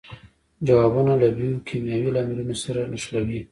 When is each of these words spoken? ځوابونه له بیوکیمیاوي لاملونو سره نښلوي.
ځوابونه 0.67 1.13
له 1.21 1.27
بیوکیمیاوي 1.37 2.09
لاملونو 2.15 2.55
سره 2.63 2.81
نښلوي. 2.91 3.41